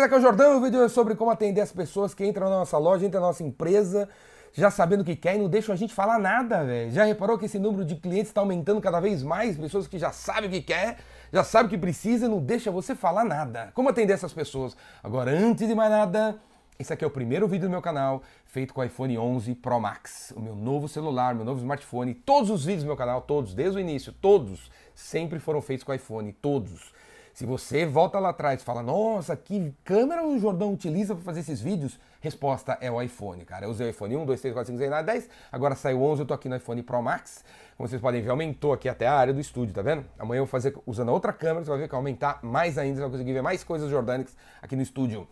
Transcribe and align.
beleza? 0.00 0.04
Aqui 0.06 0.14
é 0.14 0.18
o 0.18 0.20
Jordão 0.20 0.58
o 0.58 0.60
vídeo 0.62 0.82
é 0.82 0.88
sobre 0.88 1.14
como 1.14 1.30
atender 1.30 1.60
as 1.60 1.72
pessoas 1.72 2.14
que 2.14 2.24
entram 2.24 2.48
na 2.48 2.58
nossa 2.58 2.78
loja, 2.78 3.04
entram 3.04 3.20
na 3.20 3.28
nossa 3.28 3.42
empresa, 3.42 4.08
já 4.52 4.70
sabendo 4.70 5.02
o 5.02 5.04
que 5.04 5.14
quer 5.14 5.36
e 5.36 5.38
não 5.38 5.48
deixam 5.48 5.72
a 5.72 5.76
gente 5.76 5.92
falar 5.92 6.18
nada, 6.18 6.64
velho. 6.64 6.90
Já 6.90 7.04
reparou 7.04 7.38
que 7.38 7.46
esse 7.46 7.58
número 7.58 7.84
de 7.84 7.96
clientes 7.96 8.28
está 8.28 8.40
aumentando 8.40 8.80
cada 8.80 9.00
vez 9.00 9.22
mais? 9.22 9.56
Pessoas 9.56 9.86
que 9.86 9.98
já 9.98 10.10
sabem 10.10 10.48
o 10.48 10.52
que 10.52 10.62
quer, 10.62 10.98
já 11.32 11.44
sabem 11.44 11.66
o 11.66 11.70
que 11.70 11.78
precisa 11.78 12.26
e 12.26 12.28
não 12.28 12.40
deixa 12.40 12.70
você 12.70 12.94
falar 12.94 13.24
nada. 13.24 13.70
Como 13.74 13.88
atender 13.88 14.14
essas 14.14 14.32
pessoas? 14.32 14.76
Agora, 15.02 15.30
antes 15.30 15.68
de 15.68 15.74
mais 15.74 15.90
nada, 15.90 16.36
esse 16.78 16.92
aqui 16.92 17.04
é 17.04 17.06
o 17.06 17.10
primeiro 17.10 17.46
vídeo 17.46 17.68
do 17.68 17.70
meu 17.70 17.82
canal 17.82 18.22
feito 18.46 18.74
com 18.74 18.80
o 18.80 18.84
iPhone 18.84 19.16
11 19.16 19.54
Pro 19.56 19.78
Max, 19.78 20.32
o 20.34 20.40
meu 20.40 20.56
novo 20.56 20.88
celular, 20.88 21.34
meu 21.34 21.44
novo 21.44 21.60
smartphone. 21.60 22.14
Todos 22.14 22.50
os 22.50 22.64
vídeos 22.64 22.84
do 22.84 22.86
meu 22.86 22.96
canal, 22.96 23.22
todos, 23.22 23.54
desde 23.54 23.76
o 23.76 23.80
início, 23.80 24.12
todos, 24.12 24.70
sempre 24.94 25.38
foram 25.38 25.60
feitos 25.60 25.84
com 25.84 25.94
iPhone, 25.94 26.32
todos. 26.32 26.92
Se 27.32 27.46
você 27.46 27.86
volta 27.86 28.18
lá 28.18 28.30
atrás 28.30 28.60
e 28.60 28.64
fala, 28.64 28.82
nossa, 28.82 29.36
que 29.36 29.74
câmera 29.84 30.26
o 30.26 30.38
Jordão 30.38 30.72
utiliza 30.72 31.14
para 31.14 31.24
fazer 31.24 31.40
esses 31.40 31.60
vídeos? 31.60 31.98
Resposta 32.20 32.76
é 32.80 32.90
o 32.90 33.00
iPhone, 33.00 33.44
cara. 33.44 33.66
Eu 33.66 33.70
usei 33.70 33.86
o 33.86 33.90
iPhone 33.90 34.16
1, 34.16 34.26
2, 34.26 34.40
3, 34.40 34.54
4, 34.54 34.72
5, 34.72 34.78
6, 34.78 34.90
7, 34.90 35.06
10, 35.06 35.28
agora 35.50 35.74
saiu 35.74 36.00
o 36.00 36.04
11, 36.04 36.22
eu 36.22 36.26
tô 36.26 36.34
aqui 36.34 36.48
no 36.48 36.56
iPhone 36.56 36.82
Pro 36.82 37.00
Max. 37.02 37.44
Como 37.76 37.88
vocês 37.88 38.00
podem 38.00 38.20
ver, 38.20 38.30
aumentou 38.30 38.72
aqui 38.72 38.88
até 38.88 39.06
a 39.06 39.14
área 39.14 39.32
do 39.32 39.40
estúdio, 39.40 39.74
tá 39.74 39.80
vendo? 39.80 40.04
Amanhã 40.18 40.40
eu 40.40 40.44
vou 40.44 40.50
fazer 40.50 40.76
usando 40.86 41.10
outra 41.10 41.32
câmera, 41.32 41.64
você 41.64 41.70
vai 41.70 41.78
ver 41.78 41.84
que 41.86 41.92
vai 41.92 41.98
aumentar 41.98 42.40
mais 42.42 42.76
ainda, 42.76 42.96
você 42.96 43.00
vai 43.02 43.10
conseguir 43.10 43.32
ver 43.32 43.42
mais 43.42 43.64
coisas 43.64 43.88
jordânicas 43.88 44.36
aqui 44.60 44.76
no 44.76 44.82
estúdio. 44.82 45.26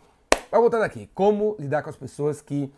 Mas 0.51 0.59
voltando 0.59 0.83
aqui, 0.83 1.07
como 1.13 1.55
lidar 1.59 1.83
com 1.83 1.89
as 1.91 1.95
pessoas 1.95 2.41
que 2.41 2.73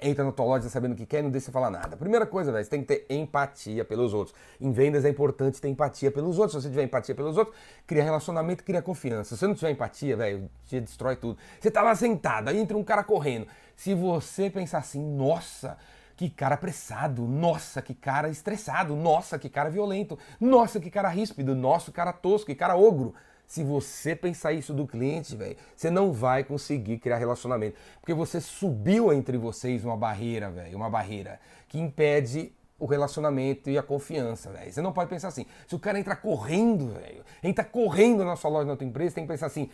entra 0.00 0.24
na 0.24 0.32
tua 0.32 0.44
loja 0.44 0.68
sabendo 0.68 0.92
o 0.92 0.96
que 0.96 1.06
quer 1.06 1.20
e 1.20 1.22
não 1.22 1.30
deixa 1.30 1.46
você 1.46 1.52
falar 1.52 1.70
nada. 1.70 1.96
Primeira 1.96 2.26
coisa, 2.26 2.52
velho, 2.52 2.64
você 2.64 2.70
tem 2.70 2.82
que 2.82 2.86
ter 2.86 3.06
empatia 3.08 3.84
pelos 3.84 4.12
outros. 4.12 4.36
Em 4.60 4.70
vendas 4.70 5.04
é 5.04 5.08
importante 5.08 5.60
ter 5.60 5.68
empatia 5.68 6.10
pelos 6.10 6.38
outros. 6.38 6.62
Se 6.62 6.62
você 6.62 6.70
tiver 6.70 6.84
empatia 6.84 7.14
pelos 7.14 7.36
outros, 7.36 7.56
cria 7.86 8.02
relacionamento, 8.02 8.62
cria 8.62 8.82
confiança. 8.82 9.34
Se 9.34 9.40
você 9.40 9.46
não 9.46 9.54
tiver 9.54 9.70
empatia, 9.70 10.16
velho, 10.16 10.50
te 10.66 10.80
destrói 10.80 11.16
tudo. 11.16 11.38
Você 11.58 11.70
tá 11.70 11.82
lá 11.82 11.94
sentado, 11.94 12.48
aí 12.48 12.58
entra 12.58 12.76
um 12.76 12.84
cara 12.84 13.02
correndo. 13.02 13.46
Se 13.74 13.94
você 13.94 14.50
pensar 14.50 14.78
assim, 14.78 15.02
nossa, 15.02 15.78
que 16.16 16.28
cara 16.28 16.54
apressado, 16.54 17.22
nossa, 17.22 17.80
que 17.80 17.94
cara 17.94 18.28
estressado, 18.28 18.94
nossa, 18.96 19.38
que 19.38 19.48
cara 19.48 19.70
violento, 19.70 20.18
nossa, 20.40 20.80
que 20.80 20.90
cara 20.90 21.08
ríspido, 21.08 21.54
nossa, 21.54 21.86
que 21.86 21.96
cara 21.96 22.12
tosco, 22.12 22.46
que 22.46 22.54
cara 22.54 22.76
ogro. 22.76 23.14
Se 23.46 23.62
você 23.62 24.16
pensar 24.16 24.52
isso 24.52 24.74
do 24.74 24.86
cliente, 24.86 25.36
velho, 25.36 25.56
você 25.74 25.90
não 25.90 26.12
vai 26.12 26.42
conseguir 26.42 26.98
criar 26.98 27.16
relacionamento. 27.16 27.76
Porque 28.00 28.12
você 28.12 28.40
subiu 28.40 29.12
entre 29.12 29.38
vocês 29.38 29.84
uma 29.84 29.96
barreira, 29.96 30.50
velho, 30.50 30.76
uma 30.76 30.90
barreira 30.90 31.38
que 31.68 31.78
impede 31.78 32.52
o 32.78 32.84
relacionamento 32.84 33.70
e 33.70 33.78
a 33.78 33.82
confiança, 33.82 34.50
velho. 34.50 34.72
Você 34.72 34.82
não 34.82 34.92
pode 34.92 35.08
pensar 35.08 35.28
assim. 35.28 35.46
Se 35.66 35.74
o 35.74 35.78
cara 35.78 35.98
entrar 35.98 36.16
correndo, 36.16 36.88
velho, 36.88 37.24
entra 37.42 37.64
correndo 37.64 38.24
na 38.24 38.36
sua 38.36 38.50
loja, 38.50 38.66
na 38.66 38.76
tua 38.76 38.86
empresa, 38.86 39.14
tem 39.14 39.24
que 39.24 39.32
pensar 39.32 39.46
assim, 39.46 39.70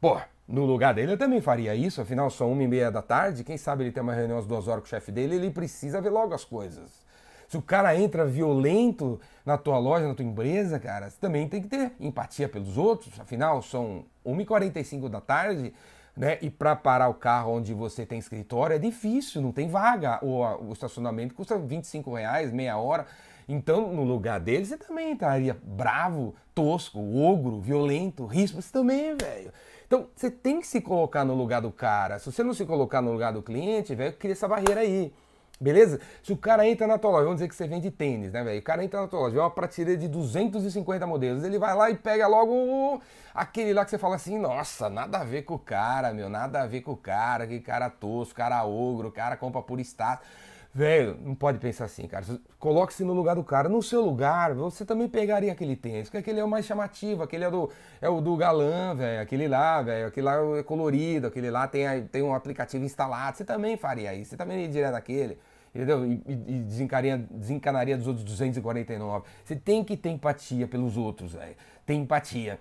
pô, 0.00 0.20
no 0.46 0.64
lugar 0.64 0.94
dele 0.94 1.12
eu 1.12 1.18
também 1.18 1.40
faria 1.40 1.74
isso, 1.74 2.00
afinal 2.00 2.30
são 2.30 2.52
uma 2.52 2.62
e 2.62 2.68
meia 2.68 2.90
da 2.90 3.02
tarde, 3.02 3.42
quem 3.42 3.56
sabe 3.56 3.84
ele 3.84 3.92
tem 3.92 4.02
uma 4.02 4.14
reunião 4.14 4.38
às 4.38 4.46
duas 4.46 4.68
horas 4.68 4.82
com 4.82 4.86
o 4.86 4.90
chefe 4.90 5.10
dele, 5.10 5.36
ele 5.36 5.50
precisa 5.50 6.00
ver 6.00 6.10
logo 6.10 6.34
as 6.34 6.44
coisas. 6.44 7.03
Se 7.48 7.56
o 7.56 7.62
cara 7.62 7.96
entra 7.96 8.24
violento 8.24 9.20
na 9.44 9.56
tua 9.58 9.78
loja, 9.78 10.08
na 10.08 10.14
tua 10.14 10.24
empresa, 10.24 10.78
cara, 10.78 11.10
você 11.10 11.16
também 11.20 11.48
tem 11.48 11.62
que 11.62 11.68
ter 11.68 11.92
empatia 12.00 12.48
pelos 12.48 12.76
outros. 12.76 13.18
Afinal, 13.20 13.62
são 13.62 14.04
1h45 14.26 15.08
da 15.08 15.20
tarde, 15.20 15.72
né? 16.16 16.38
E 16.40 16.50
para 16.50 16.74
parar 16.74 17.08
o 17.08 17.14
carro 17.14 17.52
onde 17.52 17.74
você 17.74 18.06
tem 18.06 18.18
escritório 18.18 18.76
é 18.76 18.78
difícil, 18.78 19.42
não 19.42 19.52
tem 19.52 19.68
vaga. 19.68 20.18
O, 20.22 20.40
o 20.68 20.72
estacionamento 20.72 21.34
custa 21.34 21.58
25 21.58 22.14
reais, 22.14 22.52
meia 22.52 22.76
hora. 22.78 23.06
Então, 23.48 23.92
no 23.92 24.04
lugar 24.04 24.40
dele, 24.40 24.64
você 24.64 24.76
também 24.76 25.12
estaria 25.12 25.56
bravo, 25.62 26.34
tosco, 26.54 26.98
ogro, 26.98 27.60
violento, 27.60 28.24
risco. 28.24 28.60
Você 28.60 28.72
também, 28.72 29.14
velho. 29.16 29.52
Então, 29.86 30.08
você 30.16 30.30
tem 30.30 30.60
que 30.60 30.66
se 30.66 30.80
colocar 30.80 31.24
no 31.24 31.34
lugar 31.34 31.60
do 31.60 31.70
cara. 31.70 32.18
Se 32.18 32.32
você 32.32 32.42
não 32.42 32.54
se 32.54 32.64
colocar 32.64 33.02
no 33.02 33.12
lugar 33.12 33.32
do 33.32 33.42
cliente, 33.42 33.94
velho, 33.94 34.14
cria 34.14 34.32
essa 34.32 34.48
barreira 34.48 34.80
aí. 34.80 35.12
Beleza? 35.60 36.00
Se 36.22 36.32
o 36.32 36.36
cara 36.36 36.66
entra 36.66 36.86
na 36.86 36.98
tua 36.98 37.10
loja, 37.10 37.24
vamos 37.24 37.36
dizer 37.36 37.48
que 37.48 37.54
você 37.54 37.68
vende 37.68 37.90
tênis, 37.90 38.32
né, 38.32 38.42
velho? 38.42 38.58
O 38.58 38.62
cara 38.62 38.84
entra 38.84 39.00
na 39.00 39.06
tua 39.06 39.20
loja, 39.20 39.34
vê 39.34 39.40
uma 39.40 39.50
prateleira 39.50 40.00
de 40.00 40.08
250 40.08 41.06
modelos, 41.06 41.44
ele 41.44 41.58
vai 41.58 41.74
lá 41.74 41.90
e 41.90 41.94
pega 41.94 42.26
logo 42.26 43.00
aquele 43.32 43.72
lá 43.72 43.84
que 43.84 43.90
você 43.90 43.98
fala 43.98 44.16
assim, 44.16 44.36
nossa, 44.36 44.90
nada 44.90 45.18
a 45.18 45.24
ver 45.24 45.42
com 45.42 45.54
o 45.54 45.58
cara, 45.58 46.12
meu, 46.12 46.28
nada 46.28 46.62
a 46.62 46.66
ver 46.66 46.80
com 46.80 46.92
o 46.92 46.96
cara, 46.96 47.46
que 47.46 47.60
cara 47.60 47.88
tosco, 47.88 48.34
cara 48.34 48.64
ogro, 48.64 49.12
cara 49.12 49.36
compra 49.36 49.62
por 49.62 49.78
status. 49.80 50.26
Velho, 50.74 51.16
não 51.22 51.36
pode 51.36 51.58
pensar 51.58 51.84
assim, 51.84 52.08
cara. 52.08 52.24
Coloque-se 52.58 53.04
no 53.04 53.12
lugar 53.12 53.36
do 53.36 53.44
cara. 53.44 53.68
No 53.68 53.80
seu 53.80 54.00
lugar, 54.04 54.52
você 54.54 54.84
também 54.84 55.08
pegaria 55.08 55.52
aquele 55.52 55.76
tênis, 55.76 56.08
porque 56.08 56.18
aquele 56.18 56.40
é 56.40 56.44
o 56.44 56.48
mais 56.48 56.66
chamativo, 56.66 57.22
aquele 57.22 57.44
é, 57.44 57.50
do, 57.50 57.70
é 58.02 58.08
o 58.08 58.20
do 58.20 58.36
galã, 58.36 58.92
velho. 58.92 59.22
Aquele 59.22 59.46
lá, 59.46 59.80
velho. 59.82 60.08
Aquele 60.08 60.26
lá 60.26 60.34
é 60.58 60.64
colorido, 60.64 61.28
aquele 61.28 61.48
lá 61.48 61.68
tem, 61.68 61.86
tem 62.08 62.22
um 62.22 62.34
aplicativo 62.34 62.84
instalado. 62.84 63.36
Você 63.36 63.44
também 63.44 63.76
faria 63.76 64.12
isso, 64.16 64.30
você 64.30 64.36
também 64.36 64.64
iria 64.64 64.90
naquele. 64.90 65.38
Entendeu? 65.72 66.04
E, 66.04 66.20
e 66.26 66.58
desencanaria 66.64 67.96
dos 67.96 68.08
outros 68.08 68.24
249. 68.24 69.26
Você 69.44 69.54
tem 69.54 69.84
que 69.84 69.96
ter 69.96 70.10
empatia 70.10 70.66
pelos 70.66 70.96
outros, 70.96 71.34
velho. 71.34 71.54
Tem 71.86 72.00
empatia 72.00 72.58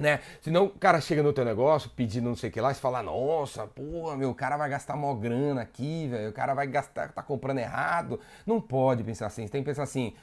né? 0.00 0.20
Senão 0.40 0.64
o 0.64 0.70
cara 0.70 1.00
chega 1.00 1.22
no 1.22 1.32
teu 1.32 1.44
negócio 1.44 1.90
pedindo 1.90 2.28
não 2.28 2.36
sei 2.36 2.50
o 2.50 2.52
que 2.52 2.60
lá, 2.60 2.72
e 2.72 2.74
fala, 2.74 3.02
nossa, 3.02 3.66
porra, 3.66 4.16
meu, 4.16 4.30
o 4.30 4.34
cara 4.34 4.56
vai 4.56 4.68
gastar 4.68 4.96
mó 4.96 5.14
grana 5.14 5.62
aqui, 5.62 6.08
velho, 6.08 6.30
o 6.30 6.32
cara 6.32 6.54
vai 6.54 6.66
gastar, 6.66 7.12
tá 7.12 7.22
comprando 7.22 7.58
errado. 7.58 8.18
Não 8.46 8.60
pode 8.60 9.04
pensar 9.04 9.26
assim, 9.26 9.46
você 9.46 9.52
tem 9.52 9.62
que 9.62 9.68
pensar 9.68 9.82
assim, 9.82 10.14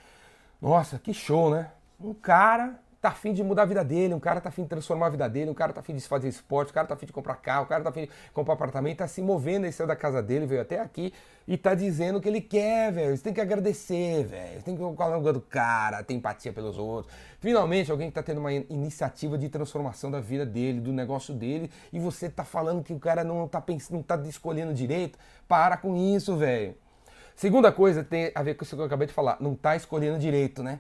nossa, 0.62 1.00
que 1.00 1.14
show, 1.14 1.52
né? 1.52 1.72
Um 2.00 2.14
cara 2.14 2.80
tá 3.02 3.10
afim 3.10 3.34
de 3.34 3.44
mudar 3.44 3.64
a 3.64 3.66
vida 3.66 3.84
dele, 3.84 4.14
um 4.14 4.20
cara 4.20 4.42
tá 4.42 4.50
afim 4.50 4.64
de 4.64 4.70
transformar 4.70 5.08
a 5.08 5.10
vida 5.10 5.30
dele, 5.30 5.52
um 5.52 5.54
cara 5.54 5.72
tá 5.72 5.82
afim 5.82 5.96
de 5.96 6.02
fazer 6.02 6.28
esporte, 6.28 6.72
um 6.72 6.74
cara 6.74 6.88
tá 6.88 6.96
afim 6.96 7.06
de 7.06 7.14
comprar 7.14 7.36
carro, 7.36 7.66
um 7.66 7.68
cara 7.68 7.84
tá 7.84 7.90
afim 7.90 8.02
de 8.02 8.10
comprar 8.34 8.56
apartamento, 8.56 8.98
tá 8.98 9.08
se 9.08 9.22
movendo, 9.22 9.66
ele 9.66 9.72
saiu 9.72 9.88
da 9.88 9.96
casa 9.96 10.22
dele, 10.22 10.46
veio 10.46 10.62
até 10.62 10.80
aqui 10.80 11.14
e 11.48 11.58
tá 11.58 11.74
dizendo 11.74 12.20
que 12.20 12.28
ele 12.28 12.42
quer, 12.42 12.92
velho. 12.92 13.16
Você 13.16 13.24
tem 13.24 13.34
que 13.34 13.40
agradecer, 13.40 14.26
velho. 14.26 14.60
Você 14.60 14.66
tem 14.66 14.76
que 14.76 14.82
colocar 14.82 15.10
no 15.10 15.18
lugar 15.18 15.34
do 15.34 15.42
cara, 15.42 16.04
ter 16.04 16.14
empatia 16.14 16.52
pelos 16.52 16.78
outros. 16.78 17.14
Finalmente, 17.40 17.92
alguém 17.92 18.10
que 18.10 18.16
tá 18.16 18.24
tendo 18.24 18.40
uma 18.40 18.52
iniciativa 18.52 19.38
de 19.38 19.48
transformação 19.48 20.12
da 20.12 20.20
vida 20.20 20.46
dele, 20.46 20.82
do 20.82 20.92
negócio 20.92 21.34
dele, 21.34 21.72
e 21.94 22.00
você 22.00 22.30
tá 22.30 22.44
falando 22.44 22.84
que 22.84 22.94
o 22.94 23.00
cara 23.00 23.24
não 23.24 23.48
tá 23.48 23.62
pensando, 23.62 23.98
não 23.98 24.04
tá 24.04 24.18
escolhendo 24.28 24.74
direito. 24.74 25.18
Para 25.48 25.78
com 25.78 25.96
isso, 25.96 26.36
velho. 26.36 26.76
Segunda 27.38 27.72
coisa 27.72 28.04
tem 28.04 28.32
a 28.34 28.42
ver 28.42 28.56
com 28.56 28.64
isso 28.64 28.76
que 28.76 28.82
eu 28.82 28.86
acabei 28.86 29.06
de 29.06 29.14
falar, 29.14 29.38
não 29.40 29.54
tá 29.54 29.76
escolhendo 29.76 30.18
direito, 30.18 30.64
né? 30.64 30.80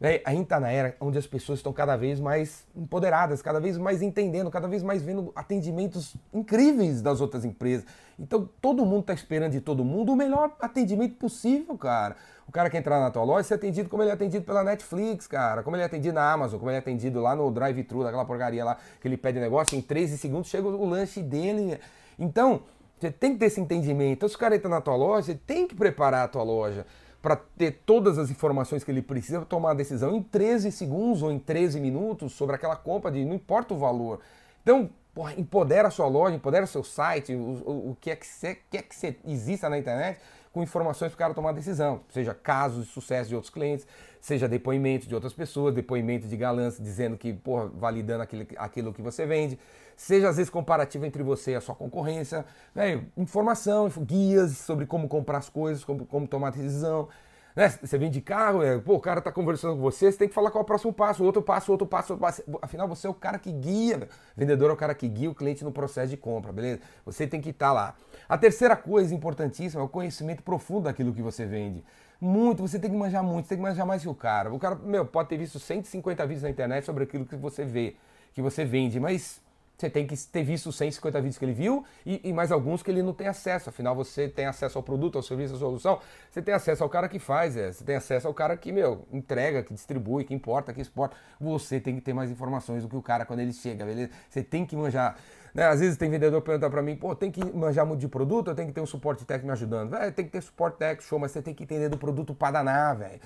Né? 0.00 0.20
A 0.24 0.30
gente 0.30 0.44
está 0.44 0.58
na 0.58 0.70
era 0.70 0.96
onde 1.00 1.18
as 1.18 1.26
pessoas 1.26 1.60
estão 1.60 1.72
cada 1.72 1.96
vez 1.96 2.20
mais 2.20 2.64
empoderadas, 2.74 3.40
cada 3.40 3.60
vez 3.60 3.78
mais 3.78 4.02
entendendo, 4.02 4.50
cada 4.50 4.68
vez 4.68 4.82
mais 4.82 5.02
vendo 5.02 5.32
atendimentos 5.34 6.16
incríveis 6.32 7.00
das 7.00 7.20
outras 7.20 7.44
empresas. 7.44 7.86
Então 8.18 8.48
todo 8.60 8.84
mundo 8.84 9.00
está 9.00 9.14
esperando 9.14 9.52
de 9.52 9.60
todo 9.60 9.84
mundo 9.84 10.12
o 10.12 10.16
melhor 10.16 10.52
atendimento 10.60 11.14
possível, 11.14 11.76
cara. 11.78 12.16
O 12.46 12.52
cara 12.52 12.68
que 12.68 12.76
entrar 12.76 13.00
na 13.00 13.10
tua 13.10 13.24
loja 13.24 13.44
ser 13.44 13.54
atendido 13.54 13.88
como 13.88 14.02
ele 14.02 14.10
é 14.10 14.14
atendido 14.14 14.44
pela 14.44 14.62
Netflix, 14.62 15.26
cara. 15.26 15.62
Como 15.62 15.76
ele 15.76 15.82
é 15.82 15.86
atendido 15.86 16.14
na 16.14 16.32
Amazon, 16.32 16.58
como 16.58 16.70
ele 16.70 16.76
é 16.76 16.80
atendido 16.80 17.20
lá 17.20 17.34
no 17.34 17.50
drive-thru, 17.50 18.04
daquela 18.04 18.24
porcaria 18.24 18.64
lá 18.64 18.76
que 19.00 19.08
ele 19.08 19.16
pede 19.16 19.40
negócio, 19.40 19.76
em 19.76 19.80
13 19.80 20.18
segundos 20.18 20.50
chega 20.50 20.68
o 20.68 20.84
lanche 20.84 21.22
dele. 21.22 21.80
Então, 22.18 22.62
você 22.98 23.10
tem 23.10 23.32
que 23.32 23.38
ter 23.38 23.46
esse 23.46 23.60
entendimento. 23.60 24.12
Então, 24.12 24.28
se 24.28 24.36
o 24.36 24.38
cara 24.38 24.54
entra 24.54 24.68
na 24.68 24.80
tua 24.80 24.94
loja, 24.94 25.26
você 25.26 25.34
tem 25.34 25.66
que 25.66 25.74
preparar 25.74 26.24
a 26.24 26.28
tua 26.28 26.42
loja 26.42 26.86
para 27.24 27.36
ter 27.36 27.80
todas 27.86 28.18
as 28.18 28.30
informações 28.30 28.84
que 28.84 28.90
ele 28.90 29.00
precisa 29.00 29.38
para 29.38 29.46
tomar 29.46 29.70
a 29.70 29.74
decisão 29.74 30.14
em 30.14 30.22
13 30.22 30.70
segundos 30.70 31.22
ou 31.22 31.32
em 31.32 31.38
13 31.38 31.80
minutos 31.80 32.34
sobre 32.34 32.54
aquela 32.54 32.76
compra 32.76 33.10
de 33.10 33.24
não 33.24 33.34
importa 33.34 33.72
o 33.72 33.78
valor. 33.78 34.20
Então, 34.62 34.90
porra, 35.14 35.32
empodera 35.32 35.88
a 35.88 35.90
sua 35.90 36.06
loja, 36.06 36.36
empodera 36.36 36.66
o 36.66 36.68
seu 36.68 36.84
site, 36.84 37.34
o, 37.34 37.38
o, 37.38 37.90
o 37.92 37.96
que 37.98 38.10
é 38.10 38.16
que 38.16 38.26
quer 38.70 38.82
que 38.82 38.94
você 38.94 39.16
exista 39.26 39.70
na 39.70 39.78
internet 39.78 40.20
com 40.54 40.62
informações 40.62 41.10
para 41.10 41.16
o 41.16 41.18
cara 41.18 41.34
tomar 41.34 41.50
decisão, 41.50 42.02
seja 42.08 42.32
casos 42.32 42.86
de 42.86 42.92
sucesso 42.92 43.28
de 43.28 43.34
outros 43.34 43.52
clientes, 43.52 43.84
seja 44.20 44.48
depoimentos 44.48 45.08
de 45.08 45.14
outras 45.14 45.32
pessoas, 45.32 45.74
depoimento 45.74 46.28
de 46.28 46.36
galãs 46.36 46.78
dizendo 46.80 47.18
que, 47.18 47.32
porra, 47.32 47.66
validando 47.74 48.22
aquilo, 48.22 48.46
aquilo 48.56 48.92
que 48.92 49.02
você 49.02 49.26
vende, 49.26 49.58
seja 49.96 50.28
às 50.28 50.36
vezes 50.36 50.48
comparativo 50.48 51.04
entre 51.04 51.24
você 51.24 51.50
e 51.50 51.54
a 51.56 51.60
sua 51.60 51.74
concorrência, 51.74 52.44
velho, 52.72 53.04
informação, 53.16 53.90
guias 53.98 54.56
sobre 54.58 54.86
como 54.86 55.08
comprar 55.08 55.38
as 55.38 55.48
coisas, 55.48 55.84
como, 55.84 56.06
como 56.06 56.28
tomar 56.28 56.52
decisão. 56.52 57.08
Né? 57.54 57.68
Você 57.68 57.96
vende 57.96 58.20
carro, 58.20 58.62
é, 58.62 58.78
pô, 58.78 58.94
o 58.94 59.00
cara 59.00 59.20
está 59.20 59.30
conversando 59.30 59.76
com 59.76 59.80
você, 59.80 60.10
você 60.10 60.18
tem 60.18 60.28
que 60.28 60.34
falar 60.34 60.50
qual 60.50 60.62
é 60.62 60.64
o 60.64 60.66
próximo 60.66 60.92
passo, 60.92 61.22
outro 61.22 61.40
passo, 61.40 61.70
outro 61.70 61.86
passo, 61.86 62.12
outro 62.14 62.20
passo. 62.20 62.42
Afinal, 62.60 62.88
você 62.88 63.06
é 63.06 63.10
o 63.10 63.14
cara 63.14 63.38
que 63.38 63.52
guia. 63.52 64.08
O 64.36 64.40
vendedor 64.40 64.70
é 64.70 64.72
o 64.72 64.76
cara 64.76 64.94
que 64.94 65.06
guia 65.06 65.30
o 65.30 65.34
cliente 65.34 65.62
no 65.62 65.70
processo 65.70 66.08
de 66.08 66.16
compra, 66.16 66.52
beleza? 66.52 66.80
Você 67.06 67.26
tem 67.26 67.40
que 67.40 67.50
estar 67.50 67.68
tá 67.68 67.72
lá. 67.72 67.94
A 68.28 68.36
terceira 68.36 68.74
coisa 68.74 69.14
importantíssima 69.14 69.82
é 69.82 69.84
o 69.84 69.88
conhecimento 69.88 70.42
profundo 70.42 70.84
daquilo 70.84 71.14
que 71.14 71.22
você 71.22 71.46
vende. 71.46 71.84
Muito, 72.20 72.66
você 72.66 72.78
tem 72.78 72.90
que 72.90 72.96
manjar 72.96 73.22
muito, 73.22 73.48
tem 73.48 73.58
que 73.58 73.62
manjar 73.62 73.86
mais 73.86 74.02
que 74.02 74.08
o 74.08 74.14
cara. 74.14 74.52
O 74.52 74.58
cara, 74.58 74.74
meu, 74.74 75.04
pode 75.04 75.28
ter 75.28 75.36
visto 75.36 75.60
150 75.60 76.26
vídeos 76.26 76.42
na 76.42 76.50
internet 76.50 76.84
sobre 76.84 77.04
aquilo 77.04 77.24
que 77.24 77.36
você 77.36 77.64
vê, 77.64 77.96
que 78.32 78.42
você 78.42 78.64
vende, 78.64 78.98
mas 78.98 79.40
você 79.76 79.90
tem 79.90 80.06
que 80.06 80.16
ter 80.16 80.44
visto 80.44 80.68
os 80.68 80.76
150 80.76 81.20
vídeos 81.20 81.38
que 81.38 81.44
ele 81.44 81.52
viu 81.52 81.84
e, 82.06 82.20
e, 82.28 82.32
mais 82.32 82.52
alguns 82.52 82.82
que 82.82 82.90
ele 82.90 83.02
não 83.02 83.12
tem 83.12 83.26
acesso. 83.26 83.70
Afinal, 83.70 83.94
você 83.94 84.28
tem 84.28 84.46
acesso 84.46 84.78
ao 84.78 84.84
produto, 84.84 85.16
ao 85.16 85.22
serviço, 85.22 85.56
à 85.56 85.58
solução. 85.58 85.98
Você 86.30 86.40
tem 86.40 86.54
acesso 86.54 86.84
ao 86.84 86.88
cara 86.88 87.08
que 87.08 87.18
faz, 87.18 87.56
é. 87.56 87.72
você 87.72 87.84
tem 87.84 87.96
acesso 87.96 88.28
ao 88.28 88.34
cara 88.34 88.56
que, 88.56 88.70
meu, 88.70 89.04
entrega, 89.12 89.62
que 89.64 89.74
distribui, 89.74 90.24
que 90.24 90.32
importa, 90.32 90.72
que 90.72 90.80
exporta. 90.80 91.16
Você 91.40 91.80
tem 91.80 91.96
que 91.96 92.00
ter 92.00 92.12
mais 92.12 92.30
informações 92.30 92.84
do 92.84 92.88
que 92.88 92.96
o 92.96 93.02
cara 93.02 93.26
quando 93.26 93.40
ele 93.40 93.52
chega, 93.52 93.84
beleza? 93.84 94.12
Você 94.28 94.42
tem 94.42 94.64
que 94.64 94.76
manjar 94.76 95.16
Né? 95.52 95.64
Às 95.66 95.80
vezes 95.80 95.96
tem 95.96 96.08
vendedor 96.08 96.40
que 96.40 96.46
pergunta 96.46 96.70
para 96.70 96.82
mim, 96.82 96.94
pô, 96.94 97.14
tem 97.14 97.30
que 97.30 97.44
manjar 97.44 97.84
muito 97.84 98.00
de 98.00 98.08
produto, 98.08 98.50
eu 98.50 98.54
tenho 98.54 98.68
que 98.68 98.74
ter 98.74 98.80
um 98.80 98.86
suporte 98.86 99.24
técnico 99.24 99.46
me 99.46 99.52
ajudando. 99.52 99.90
Véio, 99.90 100.12
tem 100.12 100.24
que 100.24 100.30
ter 100.30 100.40
suporte 100.40 100.78
técnico, 100.78 101.02
show, 101.02 101.18
mas 101.18 101.32
você 101.32 101.42
tem 101.42 101.52
que 101.52 101.64
entender 101.64 101.88
do 101.88 101.98
produto 101.98 102.32
para 102.32 102.52
danar, 102.52 102.96
velho. 102.96 103.20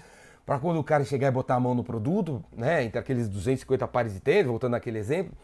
Para 0.46 0.58
quando 0.58 0.78
o 0.78 0.84
cara 0.84 1.04
chegar 1.04 1.28
e 1.28 1.30
botar 1.30 1.56
a 1.56 1.60
mão 1.60 1.74
no 1.74 1.84
produto, 1.84 2.42
né, 2.56 2.82
entre 2.82 2.98
aqueles 2.98 3.28
250 3.28 3.86
pares 3.86 4.14
de 4.14 4.20
tênis, 4.20 4.46
voltando 4.46 4.72
naquele 4.72 4.98
exemplo, 4.98 5.34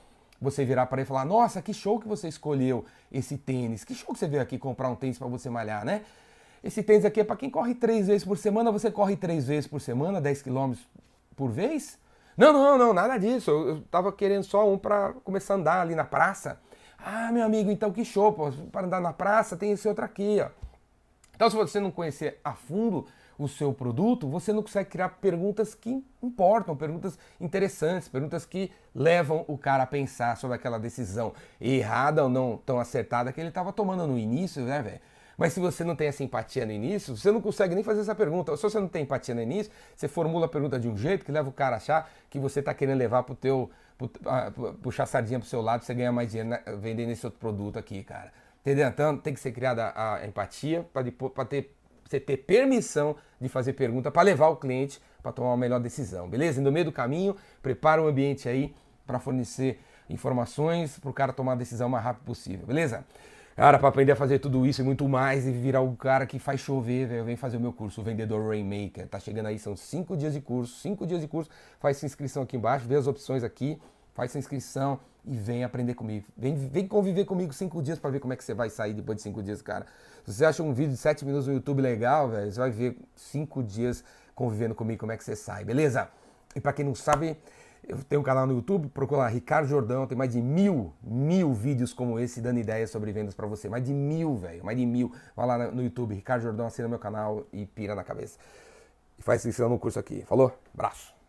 você 0.45 0.65
virar 0.65 0.87
para 0.87 1.01
ele 1.01 1.07
e 1.07 1.09
falar: 1.09 1.25
Nossa, 1.25 1.61
que 1.61 1.75
show 1.75 1.99
que 1.99 2.07
você 2.07 2.29
escolheu 2.29 2.85
esse 3.11 3.37
tênis. 3.37 3.83
Que 3.85 3.95
show 3.95 4.13
que 4.13 4.19
você 4.19 4.29
veio 4.29 4.43
aqui 4.43 4.59
comprar 4.59 4.89
um 4.89 4.95
tênis 4.95 5.19
para 5.19 5.27
você 5.27 5.51
malhar, 5.51 5.85
né? 5.85 6.03
Esse 6.63 6.83
tênis 6.83 7.05
aqui 7.05 7.21
é 7.21 7.25
para 7.25 7.37
quem 7.37 7.51
corre 7.51 7.75
três 7.75 8.07
vezes 8.07 8.25
por 8.25 8.39
semana. 8.39 8.71
Você 8.71 8.91
corre 8.91 9.17
três 9.17 9.47
vezes 9.47 9.67
por 9.67 9.81
semana, 9.81 10.21
10 10.21 10.43
quilômetros 10.43 10.87
por 11.37 11.51
vez? 11.51 11.99
Não, 12.37 12.53
não, 12.53 12.79
não, 12.79 12.95
nada 12.95 13.19
disso. 13.19 13.51
Eu, 13.51 13.69
eu 13.69 13.81
tava 13.83 14.13
querendo 14.13 14.45
só 14.45 14.71
um 14.71 14.79
para 14.79 15.13
começar 15.25 15.55
a 15.55 15.57
andar 15.57 15.81
ali 15.81 15.95
na 15.95 16.05
praça. 16.05 16.59
Ah, 16.99 17.31
meu 17.33 17.45
amigo, 17.45 17.71
então 17.71 17.93
que 17.93 18.05
show. 18.05 18.33
Para 18.73 18.87
andar 18.87 19.01
na 19.01 19.13
praça 19.13 19.57
tem 19.57 19.73
esse 19.73 19.87
outro 19.87 20.05
aqui, 20.05 20.39
ó. 20.41 20.49
Então, 21.35 21.51
se 21.51 21.57
você 21.57 21.81
não 21.81 21.91
conhecer 21.91 22.41
a 22.45 22.53
fundo 22.53 23.07
o 23.39 23.49
seu 23.49 23.73
produto, 23.73 24.29
você 24.29 24.53
não 24.53 24.63
consegue 24.63 24.91
criar 24.91 25.09
perguntas 25.09 25.75
que 25.75 26.05
importam, 26.23 26.77
perguntas 26.77 27.19
interessantes, 27.41 28.09
perguntas 28.09 28.47
que 28.47 28.71
levam 28.95 29.45
o 29.49 29.59
cara 29.59 29.83
a 29.83 29.87
pensar 29.87 30.37
sobre 30.37 30.57
aquela 30.57 30.79
decisão 30.79 31.33
errada 31.61 32.23
ou 32.23 32.29
não 32.29 32.57
tão 32.65 32.79
acertada 32.79 33.33
que 33.33 33.41
ele 33.41 33.49
estava 33.49 33.73
tomando 33.73 34.07
no 34.07 34.19
início, 34.19 34.63
né, 34.63 34.83
velho? 34.83 35.01
Mas 35.37 35.53
se 35.53 35.61
você 35.61 35.83
não 35.83 35.97
tem 35.97 36.09
essa 36.09 36.23
empatia 36.23 36.65
no 36.65 36.73
início, 36.73 37.17
você 37.17 37.31
não 37.31 37.41
consegue 37.41 37.75
nem 37.75 37.83
fazer 37.83 38.01
essa 38.01 38.15
pergunta. 38.15 38.57
Se 38.57 38.63
você 38.63 38.79
não 38.79 38.89
tem 38.89 39.03
empatia 39.03 39.35
no 39.35 39.43
início, 39.43 39.73
você 39.95 40.07
formula 40.07 40.47
a 40.47 40.49
pergunta 40.49 40.79
de 40.79 40.89
um 40.89 40.97
jeito 40.97 41.25
que 41.25 41.33
leva 41.33 41.49
o 41.49 41.53
cara 41.53 41.75
a 41.75 41.79
achar 41.79 42.11
que 42.31 42.39
você 42.39 42.61
está 42.61 42.73
querendo 42.73 42.99
levar 42.99 43.23
pro 43.25 43.35
teu. 43.35 43.71
Pro, 43.99 44.11
ah, 44.27 44.53
puxar 44.83 45.07
sardinha 45.07 45.39
pro 45.39 45.49
seu 45.49 45.61
lado 45.61 45.85
você 45.85 45.95
ganhar 45.95 46.11
mais 46.11 46.31
dinheiro 46.31 46.51
vendendo 46.81 47.11
esse 47.11 47.25
outro 47.25 47.39
produto 47.39 47.79
aqui, 47.79 48.03
cara. 48.03 48.33
Entendeu? 48.61 48.89
Então 48.89 49.17
tem 49.17 49.35
que 49.35 49.41
ser 49.41 49.53
criada 49.53 49.93
a 49.95 50.27
empatia 50.27 50.85
para 50.93 51.45
ter 51.45 51.75
você 52.05 52.21
ter 52.21 52.39
permissão 52.39 53.17
de 53.41 53.49
fazer 53.49 53.73
pergunta 53.73 54.11
para 54.11 54.23
levar 54.23 54.49
o 54.49 54.57
cliente 54.57 55.01
para 55.23 55.33
tomar 55.33 55.51
uma 55.51 55.57
melhor 55.57 55.81
decisão, 55.81 56.29
beleza? 56.29 56.61
no 56.61 56.71
meio 56.71 56.85
do 56.85 56.93
caminho, 56.93 57.35
prepara 57.63 58.03
o 58.03 58.07
ambiente 58.07 58.49
aí 58.49 58.75
para 59.07 59.19
fornecer 59.19 59.81
informações 60.09 60.99
para 60.99 61.11
o 61.11 61.13
cara 61.13 61.33
tomar 61.33 61.53
a 61.53 61.57
decisão 61.57 61.89
mais 61.89 62.05
rápido 62.05 62.25
possível, 62.25 62.67
beleza? 62.67 63.05
Cara, 63.57 63.79
para 63.79 63.89
aprender 63.89 64.11
a 64.11 64.17
fazer 64.17 64.41
tudo 64.41 64.67
isso 64.67 64.81
e 64.81 64.85
muito 64.85 65.09
mais 65.09 65.47
e 65.47 65.53
virar 65.53 65.81
o 65.81 65.95
cara 65.95 66.27
que 66.27 66.41
faz 66.41 66.61
chover, 66.61 67.07
velho, 67.07 67.25
vem 67.25 67.37
fazer 67.37 67.57
o 67.57 67.61
meu 67.61 67.73
curso, 67.73 68.01
o 68.01 68.05
Vendedor 68.05 68.49
Rainmaker. 68.49 69.07
Tá 69.07 69.21
chegando 69.21 69.47
aí, 69.47 69.61
são 69.61 69.77
cinco 69.77 70.17
dias 70.17 70.35
de 70.35 70.41
curso, 70.41 70.77
cinco 70.81 71.07
dias 71.07 71.21
de 71.21 71.29
curso. 71.29 71.49
Faz 71.79 71.97
sua 71.97 72.07
inscrição 72.07 72.43
aqui 72.43 72.57
embaixo, 72.57 72.87
vê 72.89 72.97
as 72.97 73.07
opções 73.07 73.45
aqui, 73.45 73.81
faz 74.15 74.31
sua 74.31 74.39
inscrição 74.39 74.99
e 75.25 75.37
vem 75.37 75.65
aprender 75.65 75.95
comigo. 75.95 76.27
Vem, 76.37 76.55
vem 76.55 76.87
conviver 76.87 77.25
comigo 77.25 77.53
cinco 77.53 77.83
dias 77.83 77.99
para 77.99 78.11
ver 78.11 78.21
como 78.21 78.33
é 78.33 78.37
que 78.37 78.45
você 78.45 78.55
vai 78.55 78.71
sair 78.71 78.95
depois 78.95 79.17
de 79.17 79.23
cinco 79.23 79.43
dias, 79.43 79.61
cara. 79.61 79.87
Se 80.25 80.33
você 80.33 80.45
acha 80.45 80.63
um 80.63 80.73
vídeo 80.73 80.93
de 80.93 80.97
7 80.97 81.25
minutos 81.25 81.47
no 81.47 81.53
YouTube 81.53 81.83
legal, 81.83 82.31
velho, 82.31 82.51
você 82.51 82.59
vai 82.59 82.71
ver 82.71 82.97
5 83.15 83.63
dias 83.63 84.03
convivendo 84.35 84.75
comigo 84.75 85.01
como 85.01 85.13
é 85.13 85.17
que 85.17 85.25
você 85.25 85.37
sai, 85.37 85.65
beleza? 85.65 86.09
E 86.57 86.61
para 86.61 86.73
quem 86.73 86.85
não 86.85 86.95
sabe, 86.95 87.37
eu 87.87 88.03
tenho 88.05 88.21
um 88.21 88.25
canal 88.25 88.47
no 88.47 88.55
YouTube, 88.55 88.89
procura 88.89 89.23
lá, 89.23 89.29
Ricardo 89.29 89.69
Jordão, 89.69 90.07
tem 90.07 90.17
mais 90.17 90.33
de 90.33 90.41
mil, 90.41 90.93
mil 91.03 91.53
vídeos 91.53 91.93
como 91.93 92.19
esse 92.19 92.41
dando 92.41 92.59
ideias 92.59 92.91
sobre 92.91 93.13
vendas 93.13 93.35
para 93.35 93.47
você. 93.47 93.69
Mais 93.69 93.85
de 93.85 93.93
mil, 93.93 94.37
velho, 94.37 94.65
mais 94.65 94.79
de 94.79 94.87
mil. 94.87 95.13
Vai 95.37 95.47
lá 95.47 95.71
no 95.71 95.83
YouTube, 95.83 96.15
Ricardo 96.15 96.43
Jordão, 96.43 96.67
assina 96.67 96.89
meu 96.89 96.99
canal 96.99 97.47
e 97.53 97.67
pira 97.67 97.95
na 97.95 98.03
cabeça. 98.03 98.39
E 99.19 99.23
faz 99.23 99.41
inscrição 99.41 99.69
no 99.69 99.79
curso 99.79 99.99
aqui. 99.99 100.25
Falou? 100.27 100.57
Abraço. 100.73 101.24